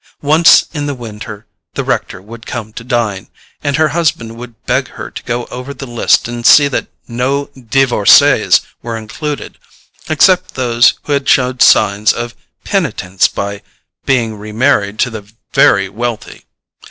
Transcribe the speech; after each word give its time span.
Once 0.23 0.65
in 0.73 0.87
the 0.87 0.95
winter 0.95 1.45
the 1.75 1.83
rector 1.83 2.19
would 2.19 2.47
come 2.47 2.73
to 2.73 2.83
dine, 2.83 3.27
and 3.63 3.75
her 3.75 3.89
husband 3.89 4.35
would 4.35 4.65
beg 4.65 4.87
her 4.87 5.11
to 5.11 5.21
go 5.21 5.45
over 5.51 5.75
the 5.75 5.85
list 5.85 6.27
and 6.27 6.43
see 6.43 6.67
that 6.67 6.87
no 7.07 7.51
DIVORCEES 7.69 8.61
were 8.81 8.97
included, 8.97 9.59
except 10.09 10.55
those 10.55 10.95
who 11.03 11.13
had 11.13 11.29
showed 11.29 11.61
signs 11.61 12.13
of 12.13 12.33
penitence 12.63 13.27
by 13.27 13.61
being 14.03 14.35
re 14.35 14.51
married 14.51 14.97
to 14.97 15.11
the 15.11 15.31
very 15.53 15.87
wealthy. 15.87 16.45